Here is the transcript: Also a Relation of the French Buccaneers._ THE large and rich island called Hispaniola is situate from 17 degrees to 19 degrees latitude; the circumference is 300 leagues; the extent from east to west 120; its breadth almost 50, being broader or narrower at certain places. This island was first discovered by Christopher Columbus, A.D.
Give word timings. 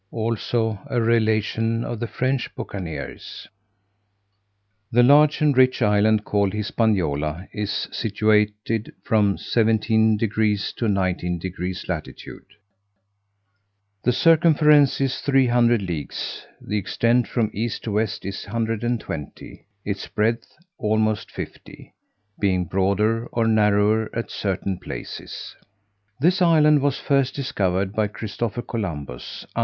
Also 0.11 0.79
a 0.87 0.99
Relation 0.99 1.83
of 1.83 1.99
the 1.99 2.07
French 2.07 2.49
Buccaneers._ 2.55 3.47
THE 4.91 5.03
large 5.03 5.41
and 5.41 5.55
rich 5.55 5.83
island 5.83 6.25
called 6.25 6.53
Hispaniola 6.53 7.47
is 7.53 7.87
situate 7.91 8.51
from 9.03 9.37
17 9.37 10.17
degrees 10.17 10.73
to 10.77 10.87
19 10.87 11.37
degrees 11.37 11.85
latitude; 11.87 12.47
the 14.01 14.11
circumference 14.11 14.99
is 14.99 15.19
300 15.19 15.83
leagues; 15.83 16.47
the 16.59 16.79
extent 16.79 17.27
from 17.27 17.51
east 17.53 17.83
to 17.83 17.91
west 17.91 18.23
120; 18.25 19.67
its 19.85 20.07
breadth 20.07 20.47
almost 20.79 21.29
50, 21.29 21.93
being 22.39 22.65
broader 22.65 23.27
or 23.27 23.45
narrower 23.45 24.09
at 24.17 24.31
certain 24.31 24.79
places. 24.79 25.55
This 26.19 26.41
island 26.41 26.81
was 26.81 26.97
first 26.97 27.35
discovered 27.35 27.93
by 27.93 28.07
Christopher 28.07 28.63
Columbus, 28.63 29.45
A.D. 29.55 29.59